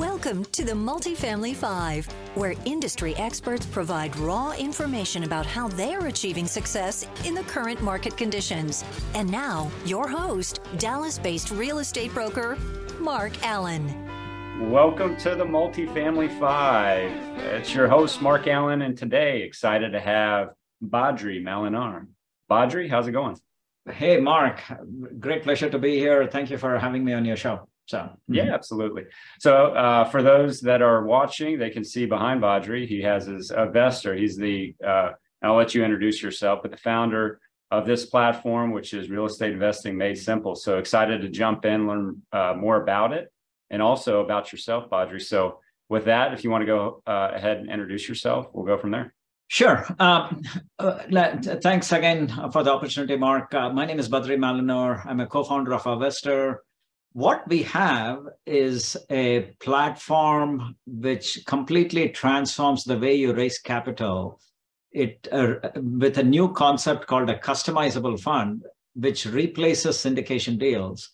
[0.00, 6.46] Welcome to the Multifamily Five, where industry experts provide raw information about how they're achieving
[6.46, 8.82] success in the current market conditions.
[9.14, 12.56] And now, your host, Dallas based real estate broker,
[12.98, 14.70] Mark Allen.
[14.70, 17.12] Welcome to the Multifamily Five.
[17.52, 22.06] It's your host, Mark Allen, and today excited to have Badri Malynur.
[22.50, 23.36] Badri, how's it going?
[23.86, 24.62] Hey, Mark.
[25.18, 26.26] Great pleasure to be here.
[26.26, 27.69] Thank you for having me on your show.
[27.90, 28.54] So yeah, mm-hmm.
[28.54, 29.04] absolutely.
[29.40, 33.50] So uh, for those that are watching, they can see behind Badri, he has his
[33.50, 34.14] investor.
[34.14, 34.74] He's the.
[34.84, 35.10] Uh,
[35.42, 37.40] I'll let you introduce yourself, but the founder
[37.70, 40.54] of this platform, which is Real Estate Investing Made Simple.
[40.54, 43.32] So excited to jump in, learn uh, more about it,
[43.70, 45.20] and also about yourself, Badri.
[45.20, 48.76] So with that, if you want to go uh, ahead and introduce yourself, we'll go
[48.76, 49.14] from there.
[49.48, 49.84] Sure.
[49.98, 50.42] Um,
[50.78, 51.00] uh,
[51.60, 53.52] thanks again for the opportunity, Mark.
[53.52, 55.04] Uh, my name is Badri Malynur.
[55.04, 56.58] I'm a co-founder of Avestor
[57.12, 64.40] what we have is a platform which completely transforms the way you raise capital.
[64.92, 71.10] It uh, with a new concept called a customizable fund which replaces syndication deals.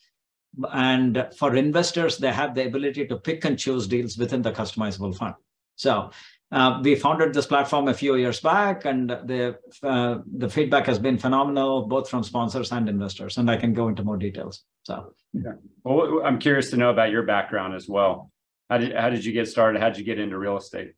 [0.72, 5.16] And for investors they have the ability to pick and choose deals within the customizable
[5.16, 5.34] fund.
[5.76, 6.10] So
[6.52, 10.98] uh, we founded this platform a few years back, and the uh, the feedback has
[10.98, 13.36] been phenomenal, both from sponsors and investors.
[13.36, 14.62] And I can go into more details.
[14.84, 15.52] So, yeah.
[15.82, 18.30] well, I'm curious to know about your background as well.
[18.70, 19.82] How did how did you get started?
[19.82, 20.92] How did you get into real estate?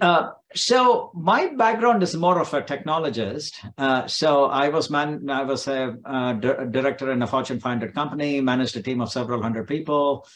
[0.00, 3.54] Uh, so my background is more of a technologist.
[3.78, 8.40] Uh, so I was man, I was a uh, director in a Fortune 500 company,
[8.40, 10.26] managed a team of several hundred people.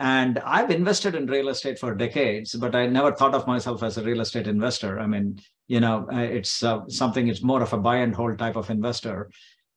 [0.00, 3.98] And I've invested in real estate for decades, but I never thought of myself as
[3.98, 4.98] a real estate investor.
[4.98, 8.38] I mean, you know, uh, it's uh, something, it's more of a buy and hold
[8.38, 9.30] type of investor.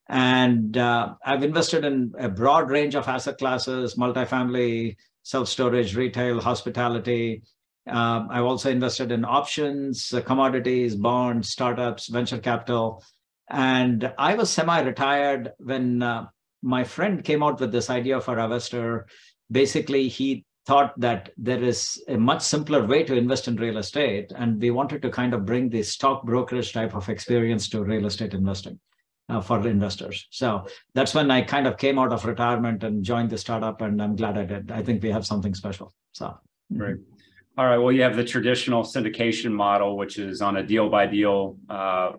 [0.08, 6.40] And uh, I've invested in a broad range of asset classes, multifamily, self storage, retail,
[6.40, 7.44] hospitality.
[7.86, 13.04] Uh, I've also invested in options, uh, commodities, bonds, startups, venture capital.
[13.50, 16.28] And I was semi retired when uh,
[16.62, 19.04] my friend came out with this idea for Avestor
[19.52, 24.32] basically he thought that there is a much simpler way to invest in real estate
[24.36, 28.06] and we wanted to kind of bring the stock brokerage type of experience to real
[28.06, 28.80] estate investing
[29.30, 30.28] uh, for investors.
[30.32, 34.02] So that's when i kind of came out of retirement and joined the startup and
[34.02, 34.72] i'm glad i did.
[34.72, 36.38] I think we have something special so.
[36.76, 36.98] Great.
[37.58, 41.08] All right well you have the traditional syndication model which is on a deal by
[41.08, 41.58] deal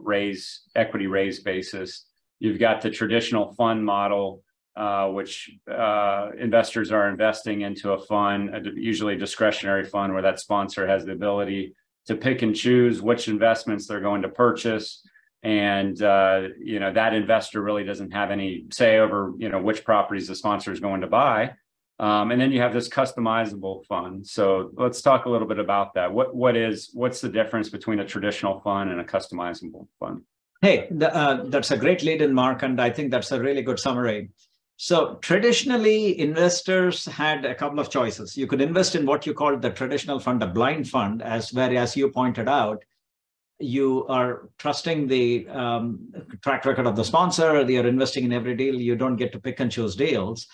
[0.00, 2.06] raise equity raise basis.
[2.40, 4.42] You've got the traditional fund model
[4.76, 10.22] uh, which uh, investors are investing into a fund, a, usually a discretionary fund, where
[10.22, 11.74] that sponsor has the ability
[12.06, 15.06] to pick and choose which investments they're going to purchase,
[15.42, 19.84] and uh, you know that investor really doesn't have any say over you know which
[19.84, 21.52] properties the sponsor is going to buy.
[22.00, 24.26] Um, and then you have this customizable fund.
[24.26, 26.12] So let's talk a little bit about that.
[26.12, 30.22] What what is what's the difference between a traditional fund and a customizable fund?
[30.60, 33.62] Hey, the, uh, that's a great lead in, Mark, and I think that's a really
[33.62, 34.30] good summary.
[34.76, 38.36] So traditionally, investors had a couple of choices.
[38.36, 41.74] You could invest in what you call the traditional fund, a blind fund, as where,
[41.76, 42.82] as you pointed out,
[43.60, 46.12] you are trusting the um,
[46.42, 47.62] track record of the sponsor.
[47.62, 48.74] You're investing in every deal.
[48.74, 50.48] You don't get to pick and choose deals,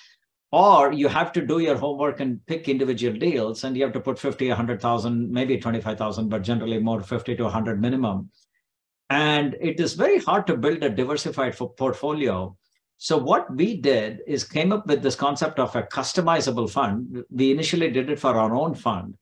[0.53, 4.01] or you have to do your homework and pick individual deals, and you have to
[4.01, 8.31] put 50, a 100,000, maybe 25,000, but generally more 50 to 100 minimum.
[9.09, 12.55] And it is very hard to build a diversified portfolio
[13.03, 17.25] so what we did is came up with this concept of a customizable fund.
[17.31, 19.17] We initially did it for our own fund,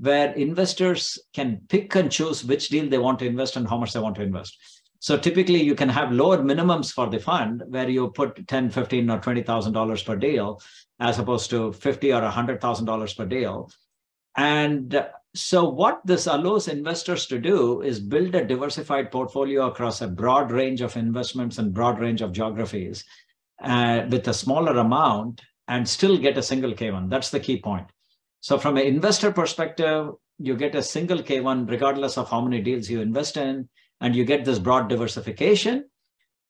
[0.00, 3.92] where investors can pick and choose which deal they want to invest and how much
[3.92, 4.56] they want to invest.
[5.00, 9.10] So typically you can have lower minimums for the fund where you put 10, 15
[9.10, 10.58] or $20,000 per deal
[10.98, 13.70] as opposed to 50 or $100,000 per deal.
[14.34, 14.98] And
[15.34, 20.50] so what this allows investors to do is build a diversified portfolio across a broad
[20.50, 23.04] range of investments and broad range of geographies
[23.62, 27.08] uh, with a smaller amount and still get a single K1.
[27.08, 27.86] That's the key point.
[28.40, 32.90] So from an investor perspective, you get a single K1 regardless of how many deals
[32.90, 33.68] you invest in,
[34.00, 35.84] and you get this broad diversification.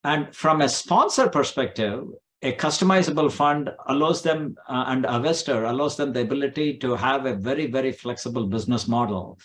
[0.04, 2.04] And from a sponsor perspective,
[2.42, 7.34] a customizable fund allows them uh, and Avestor allows them the ability to have a
[7.34, 9.38] very very flexible business model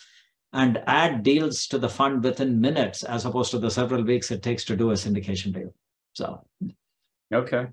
[0.52, 4.42] and add deals to the fund within minutes as opposed to the several weeks it
[4.42, 5.74] takes to do a syndication deal.
[6.14, 6.46] So.
[7.34, 7.66] Okay.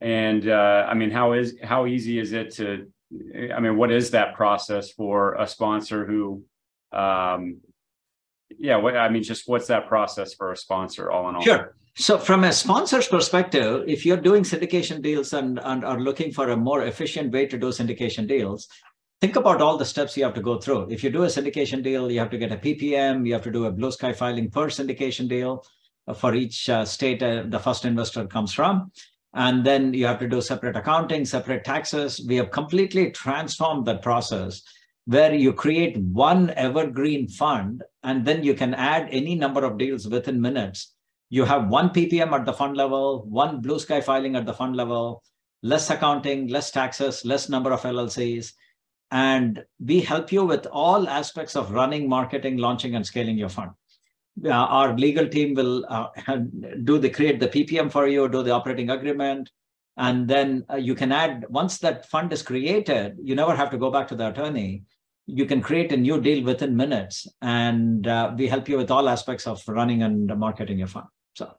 [0.00, 2.86] And uh, i mean how is how easy is it to
[3.56, 6.44] i mean what is that process for a sponsor who
[6.92, 7.60] um
[8.56, 11.74] yeah what i mean just what's that process for a sponsor all in all sure
[12.00, 16.50] so, from a sponsor's perspective, if you're doing syndication deals and, and are looking for
[16.50, 18.68] a more efficient way to do syndication deals,
[19.20, 20.88] think about all the steps you have to go through.
[20.90, 23.50] If you do a syndication deal, you have to get a PPM, you have to
[23.50, 25.64] do a blue sky filing per syndication deal
[26.06, 28.92] uh, for each uh, state uh, the first investor comes from.
[29.34, 32.24] And then you have to do separate accounting, separate taxes.
[32.28, 34.62] We have completely transformed that process
[35.08, 40.06] where you create one evergreen fund and then you can add any number of deals
[40.06, 40.92] within minutes.
[41.30, 44.76] You have one PPM at the fund level, one blue sky filing at the fund
[44.76, 45.22] level,
[45.62, 48.52] less accounting, less taxes, less number of LLCs.
[49.10, 53.70] And we help you with all aspects of running, marketing, launching, and scaling your fund.
[54.44, 56.08] Uh, our legal team will uh,
[56.84, 59.50] do the create the PPM for you, do the operating agreement,
[59.96, 63.16] and then uh, you can add once that fund is created.
[63.22, 64.82] You never have to go back to the attorney
[65.28, 69.08] you can create a new deal within minutes and uh, we help you with all
[69.08, 71.52] aspects of running and marketing your fund so.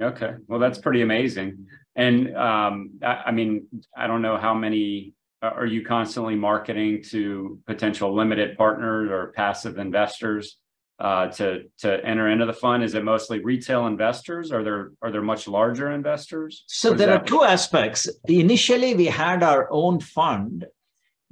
[0.00, 1.66] Okay well that's pretty amazing.
[1.94, 3.66] And um, I, I, mean
[3.96, 9.32] i don't know how many uh, are you constantly marketing to potential limited partners or
[9.32, 10.56] passive investors
[10.98, 12.84] uh, to to enter into the fund?
[12.84, 14.52] Is it mostly retail investors?
[14.52, 16.64] Are there are there much larger investors?
[16.68, 18.08] So there are two aspects.
[18.28, 20.64] Initially we had our own fund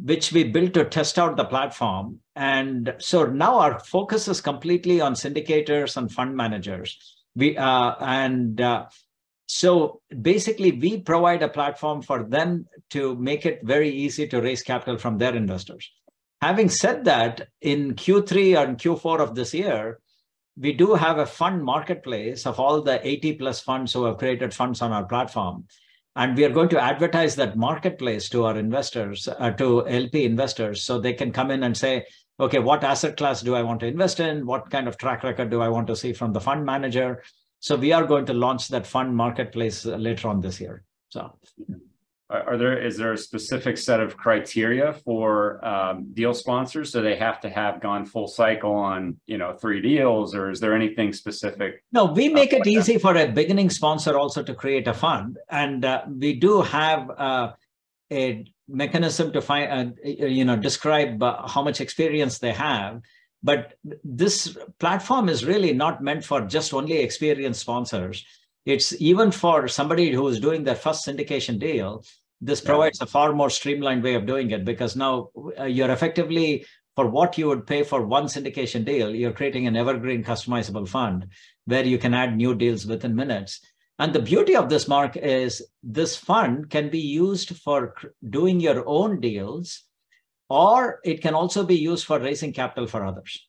[0.03, 2.21] which we built to test out the platform.
[2.37, 6.97] And so now our focus is completely on syndicators and fund managers.
[7.35, 8.87] We uh, and uh,
[9.47, 14.63] so basically we provide a platform for them to make it very easy to raise
[14.63, 15.91] capital from their investors.
[16.41, 20.01] Having said that, in Q3 and Q4 of this year,
[20.57, 24.55] we do have a fund marketplace of all the 80 plus funds who have created
[24.55, 25.67] funds on our platform
[26.17, 30.83] and we are going to advertise that marketplace to our investors uh, to lp investors
[30.83, 32.05] so they can come in and say
[32.39, 34.47] okay what asset class do i want to invest in?
[34.47, 37.23] What kind of track record do i want to see from the fund manager?
[37.61, 40.85] So we are going to launch that fund marketplace uh, later on this year.
[41.11, 41.39] So
[42.31, 46.93] are there is there a specific set of criteria for um, deal sponsors?
[46.93, 50.61] So they have to have gone full cycle on you know three deals or is
[50.61, 51.83] there anything specific?
[51.93, 55.85] No we make it easy for a beginning sponsor also to create a fund and
[55.85, 57.53] uh, we do have uh,
[58.13, 63.01] a mechanism to find uh, you know describe uh, how much experience they have.
[63.43, 63.75] But
[64.05, 68.25] this platform is really not meant for just only experienced sponsors.
[68.67, 72.05] It's even for somebody who is doing their first syndication deal
[72.41, 75.29] this provides a far more streamlined way of doing it because now
[75.59, 76.65] uh, you're effectively
[76.97, 81.27] for what you would pay for one syndication deal you're creating an evergreen customizable fund
[81.67, 83.61] where you can add new deals within minutes.
[83.99, 87.95] And the beauty of this mark is this fund can be used for
[88.29, 89.85] doing your own deals
[90.49, 93.47] or it can also be used for raising capital for others.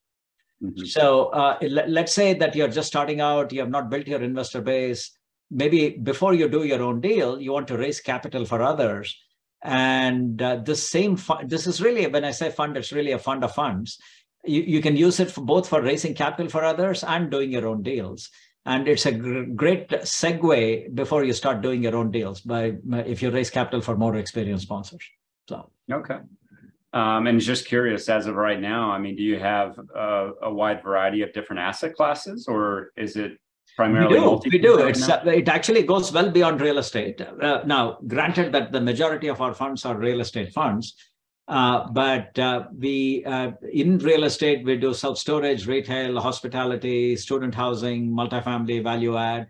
[0.64, 0.86] Mm-hmm.
[0.86, 4.62] so uh, let's say that you're just starting out you have not built your investor
[4.62, 5.18] base
[5.52, 9.20] maybe before you do your own deal, you want to raise capital for others.
[9.64, 13.20] And uh, this same fund, this is really, when I say fund, it's really a
[13.20, 14.00] fund of funds.
[14.44, 17.68] You, you can use it for both for raising capital for others and doing your
[17.68, 18.30] own deals.
[18.66, 22.74] And it's a gr- great segue before you start doing your own deals by
[23.06, 25.04] if you raise capital for more experienced sponsors.
[25.48, 26.20] So okay.
[26.94, 30.54] Um, and just curious, as of right now, I mean, do you have a, a
[30.54, 33.38] wide variety of different asset classes, or is it
[33.76, 34.80] primarily we do, we do.
[34.80, 37.22] It's, uh, it actually goes well beyond real estate.
[37.22, 40.96] Uh, now granted that the majority of our funds are real estate funds
[41.52, 47.54] uh, but uh, we uh, in real estate we do self storage retail hospitality student
[47.54, 49.48] housing multifamily value add.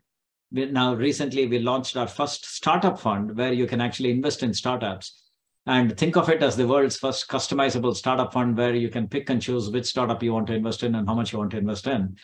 [0.51, 4.51] We, now recently we launched our first startup fund where you can actually invest in
[4.51, 5.21] startups.
[5.67, 9.29] And think of it as the world's first customizable startup fund where you can pick
[9.29, 11.59] and choose which startup you want to invest in and how much you want to
[11.59, 12.17] invest in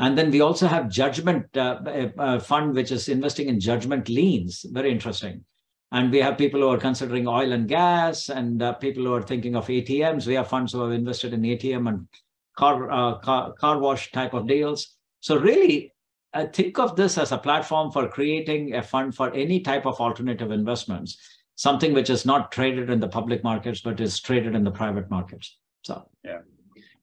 [0.00, 4.64] and then we also have judgment uh, fund, which is investing in judgment liens.
[4.70, 5.44] Very interesting.
[5.92, 9.20] And we have people who are considering oil and gas, and uh, people who are
[9.20, 10.26] thinking of ATMs.
[10.26, 12.08] We have funds who have invested in ATM and
[12.56, 14.96] car uh, car, car wash type of deals.
[15.20, 15.92] So really,
[16.32, 20.00] uh, think of this as a platform for creating a fund for any type of
[20.00, 21.18] alternative investments,
[21.56, 25.10] something which is not traded in the public markets but is traded in the private
[25.10, 25.58] markets.
[25.82, 26.38] So yeah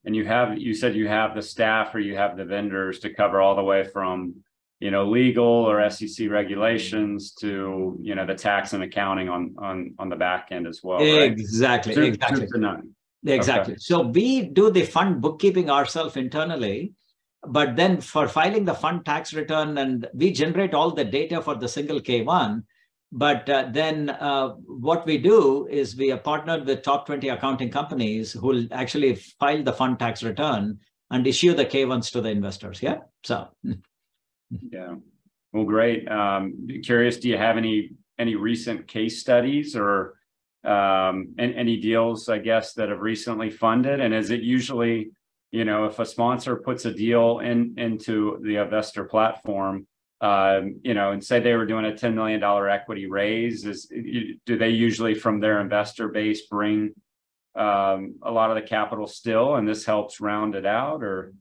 [0.06, 3.14] and you have you said you have the staff or you have the vendors to
[3.14, 4.36] cover all the way from
[4.80, 9.94] you know legal or SEC regulations to you know the tax and accounting on on
[10.00, 11.00] on the back end as well.
[11.00, 11.32] Right?
[11.32, 12.48] Exactly, two, exactly.
[12.48, 12.94] Two
[13.26, 13.74] exactly.
[13.74, 13.80] Okay.
[13.80, 16.94] So we do the fund bookkeeping ourselves internally,
[17.48, 21.56] but then for filing the fund tax return and we generate all the data for
[21.56, 22.64] the single K1
[23.12, 27.70] but uh, then uh, what we do is we are partnered with top 20 accounting
[27.70, 32.30] companies who will actually file the fund tax return and issue the K1s to the
[32.30, 32.82] investors.
[32.82, 33.00] Yeah.
[33.24, 33.48] So.
[34.72, 34.96] Yeah.
[35.52, 36.10] Well, great.
[36.10, 40.16] Um, curious, do you have any any recent case studies or
[40.64, 44.00] um, and any deals, I guess, that have recently funded?
[44.00, 45.12] And is it usually,
[45.52, 49.86] you know, if a sponsor puts a deal in into the investor platform,
[50.22, 54.58] um, you know, and say they were doing a $10 million equity raise, is do
[54.58, 56.94] they usually from their investor base bring
[57.56, 61.34] um, a lot of the capital still, and this helps round it out, or?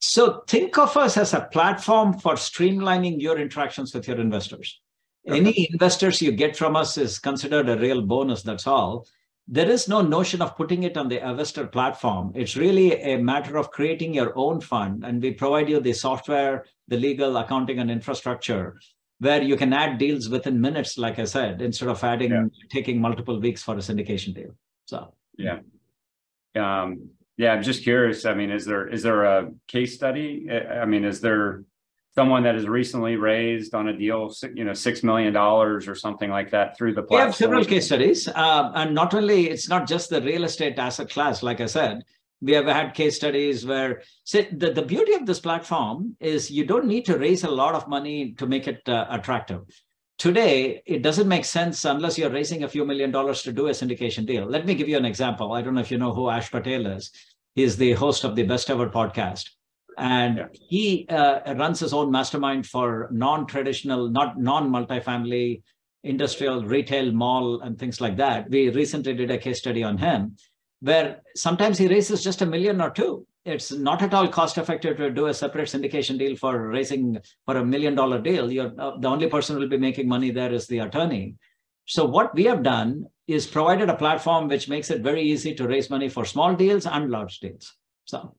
[0.00, 4.80] So think of us as a platform for streamlining your interactions with your investors.
[5.28, 5.38] Okay.
[5.38, 8.42] Any investors you get from us is considered a real bonus.
[8.42, 9.06] That's all.
[9.50, 12.32] There is no notion of putting it on the investor platform.
[12.34, 16.66] It's really a matter of creating your own fund, and we provide you the software,
[16.86, 18.78] the legal, accounting, and infrastructure
[19.20, 22.44] where you can add deals within minutes, like I said, instead of adding yeah.
[22.70, 24.50] taking multiple weeks for a syndication deal.
[24.84, 25.58] So yeah.
[26.54, 28.24] Um, yeah, I'm just curious.
[28.24, 30.48] I mean, is there is there a case study?
[30.50, 31.64] I mean, is there
[32.14, 36.30] someone that has recently raised on a deal, you know, six million dollars or something
[36.30, 37.20] like that through the platform?
[37.20, 40.78] We have several case studies, uh, and not only it's not just the real estate
[40.78, 41.42] asset class.
[41.42, 42.02] Like I said,
[42.40, 46.64] we have had case studies where say the, the beauty of this platform is you
[46.64, 49.62] don't need to raise a lot of money to make it uh, attractive
[50.18, 53.70] Today, it doesn't make sense unless you're raising a few million dollars to do a
[53.70, 54.46] syndication deal.
[54.46, 55.52] Let me give you an example.
[55.52, 57.12] I don't know if you know who Ash Patel is.
[57.54, 59.50] He's the host of the Best Ever podcast.
[59.98, 65.62] And he uh, runs his own mastermind for non-traditional, not non-multifamily,
[66.04, 68.48] industrial, retail, mall, and things like that.
[68.48, 70.36] We recently did a case study on him,
[70.80, 74.96] where sometimes he raises just a million or two it's not at all cost effective
[74.98, 78.52] to do a separate syndication deal for raising for a million dollar deal.
[78.52, 81.36] You're, uh, the only person who will be making money there is the attorney.
[81.86, 85.66] So what we have done is provided a platform which makes it very easy to
[85.66, 87.74] raise money for small deals and large deals.
[88.04, 88.34] So.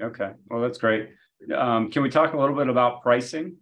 [0.00, 1.10] Okay, well that's great.
[1.56, 3.56] Um, can we talk a little bit about pricing?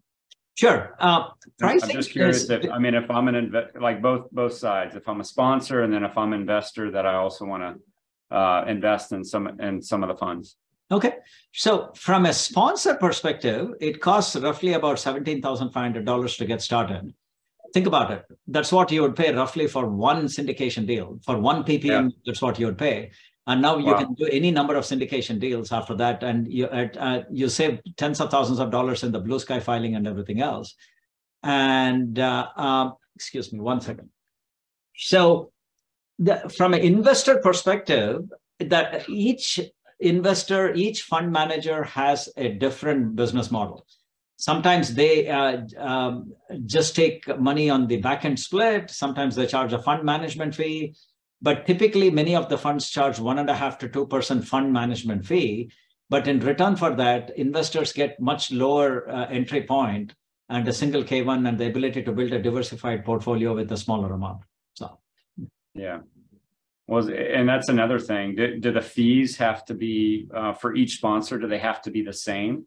[0.59, 0.97] Sure.
[0.99, 1.29] Uh,
[1.59, 1.91] pricing.
[1.91, 4.97] I'm just curious is, if I mean if I'm an inve- like both both sides.
[4.97, 8.37] If I'm a sponsor and then if I'm an investor that I also want to
[8.37, 10.57] uh, invest in some in some of the funds.
[10.91, 11.15] Okay,
[11.53, 16.45] so from a sponsor perspective, it costs roughly about seventeen thousand five hundred dollars to
[16.45, 17.15] get started.
[17.75, 18.25] Think about it.
[18.47, 21.21] That's what you would pay roughly for one syndication deal.
[21.25, 22.09] For one PPM, yeah.
[22.25, 23.11] that's what you would pay.
[23.49, 23.99] And now you wow.
[23.99, 28.21] can do any number of syndication deals after that, and you uh, you save tens
[28.21, 30.75] of thousands of dollars in the blue sky filing and everything else.
[31.43, 34.11] And uh, um, excuse me, one second.
[34.97, 35.51] So
[36.19, 38.29] the, from an investor perspective,
[38.61, 39.61] that each
[39.99, 43.87] investor, each fund manager has a different business model.
[44.37, 46.35] Sometimes they uh, um,
[46.67, 48.91] just take money on the backend split.
[48.91, 50.95] Sometimes they charge a fund management fee.
[51.41, 54.73] But typically, many of the funds charge one and a half to two percent fund
[54.73, 55.71] management fee.
[56.11, 60.15] But in return for that, investors get much lower uh, entry point
[60.49, 64.13] and a single K1 and the ability to build a diversified portfolio with a smaller
[64.15, 64.43] amount.
[64.75, 64.99] So
[65.75, 66.01] yeah.
[66.87, 68.35] Was and that's another thing.
[68.35, 71.39] Do, do the fees have to be uh, for each sponsor?
[71.39, 72.67] Do they have to be the same?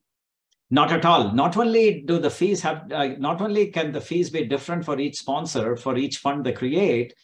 [0.69, 1.33] Not at all.
[1.33, 4.99] Not only do the fees have, uh, not only can the fees be different for
[4.99, 7.15] each sponsor, for each fund they create,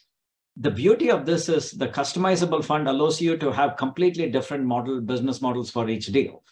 [0.60, 5.00] the beauty of this is the customizable fund allows you to have completely different model
[5.00, 6.42] business models for each deal.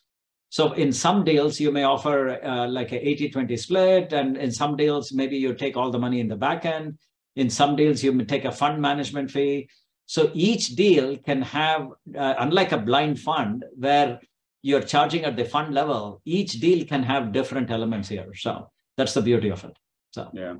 [0.49, 4.77] So in some deals, you may offer uh, like a 80-20 split, and in some
[4.77, 6.99] deals, maybe you take all the money in the back end.
[7.35, 9.69] In some deals, you may take a fund management fee.
[10.07, 14.21] So each deal can have, uh, unlike a blind fund where
[14.63, 18.33] you're charging at the fund level, each deal can have different elements here.
[18.35, 19.77] So that's the beauty of it.
[20.13, 20.55] So yeah.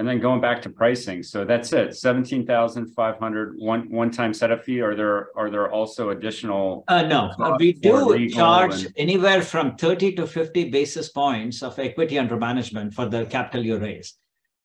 [0.00, 4.32] And then going back to pricing, so that's it, seventeen thousand five hundred one one-time
[4.32, 4.80] setup fee.
[4.80, 6.84] Are there are there also additional?
[6.88, 8.94] Uh, no, we do charge and...
[8.96, 13.76] anywhere from thirty to fifty basis points of equity under management for the capital you
[13.76, 14.14] raise.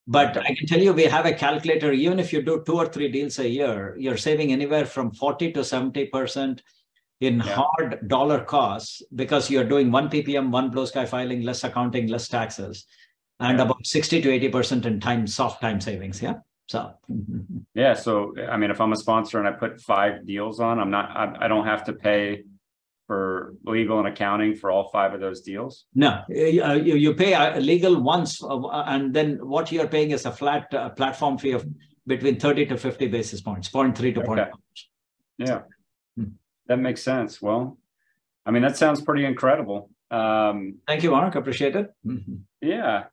[0.06, 1.92] But I can tell you, we have a calculator.
[1.92, 5.52] Even if you do two or three deals a year, you're saving anywhere from 40
[5.52, 6.60] to 70%
[7.20, 7.60] in yeah.
[7.60, 12.28] hard dollar costs because you're doing one ppm one blue sky filing less accounting less
[12.28, 12.84] taxes
[13.40, 16.34] and about 60 to 80% in time soft time savings yeah
[16.68, 16.92] so
[17.74, 20.90] yeah so i mean if i'm a sponsor and i put five deals on i'm
[20.90, 22.42] not i, I don't have to pay
[23.06, 25.84] for legal and accounting for all five of those deals?
[25.94, 30.72] No, you, you pay legal once, uh, and then what you're paying is a flat
[30.74, 31.66] uh, platform fee of
[32.06, 34.42] between 30 to 50 basis points, 0.3 to okay.
[34.42, 34.50] 0.5.
[35.38, 35.60] Yeah,
[36.16, 36.30] hmm.
[36.66, 37.40] that makes sense.
[37.40, 37.78] Well,
[38.44, 39.90] I mean, that sounds pretty incredible.
[40.10, 41.34] Um, Thank you, Mark.
[41.34, 41.92] Appreciate it.
[42.06, 42.34] Mm-hmm.
[42.62, 43.04] Yeah.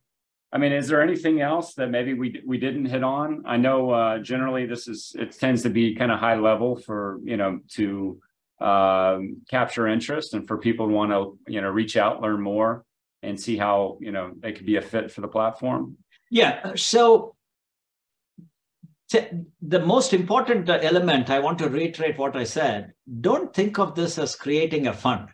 [0.54, 3.44] I mean, is there anything else that maybe we we didn't hit on?
[3.46, 7.20] I know uh, generally this is it tends to be kind of high level for
[7.24, 8.20] you know to
[8.62, 12.86] um, capture interest and for people to want to you know reach out learn more
[13.24, 15.98] and see how you know they could be a fit for the platform
[16.30, 17.36] yeah so
[19.62, 22.94] the most important element, I want to reiterate what I said.
[23.22, 25.30] Don't think of this as creating a fund.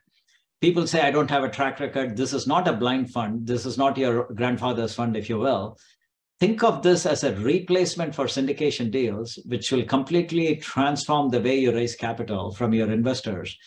[0.62, 2.18] People say, I don't have a track record.
[2.18, 3.48] This is not a blind fund.
[3.48, 5.78] This is not your grandfather's fund, if you will.
[6.40, 11.60] Think of this as a replacement for syndication deals, which will completely transform the way
[11.60, 13.58] you raise capital from your investors,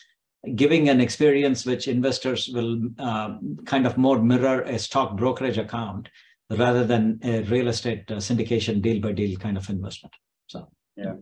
[0.55, 6.09] giving an experience which investors will uh, kind of more mirror a stock brokerage account
[6.49, 10.13] rather than a real estate uh, syndication deal by deal kind of investment.
[10.47, 11.13] So, yeah.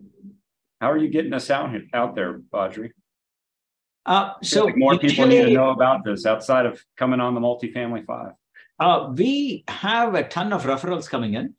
[0.80, 2.90] How are you getting us out here, out there, Badri?
[4.04, 7.40] Uh, so like more people need to know about this outside of coming on the
[7.40, 8.32] multifamily five.
[8.80, 11.54] Uh, we have a ton of referrals coming in.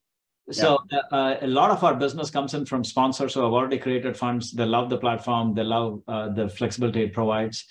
[0.52, 1.00] So yeah.
[1.12, 4.18] uh, uh a lot of our business comes in from sponsors who have already created
[4.18, 4.52] funds.
[4.52, 5.54] They love the platform.
[5.54, 7.66] They love uh, the flexibility it provides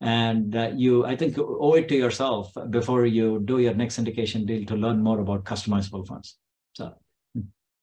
[0.00, 4.46] And uh, you i think owe it to yourself before you do your next syndication
[4.46, 6.36] deal to learn more about customizable funds.
[6.74, 6.94] So.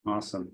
[0.07, 0.51] Awesome.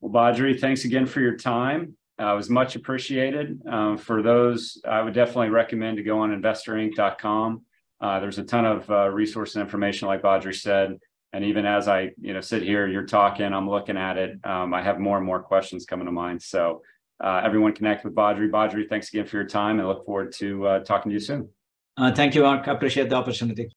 [0.00, 1.96] Well badri thanks again for your time.
[2.20, 3.60] Uh, it was much appreciated.
[3.66, 7.62] Um, for those i would definitely recommend to go on avestorinc.com
[8.00, 10.98] uh, there's a ton of resource and information like badri said
[11.34, 14.72] and even as i you know sit here you're talking i'm looking at it um,
[14.72, 16.80] i have more and more questions coming to mind so
[17.22, 18.50] uh, everyone connect with Badri.
[18.50, 21.48] Badri, thanks again for your time and look forward to uh, talking to you soon.
[21.96, 22.66] Uh, thank you, Mark.
[22.66, 23.70] I appreciate the opportunity.